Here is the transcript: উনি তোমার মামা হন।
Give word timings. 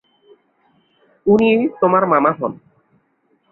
উনি 1.25 1.49
তোমার 1.81 2.03
মামা 2.11 2.31
হন। 2.31 2.53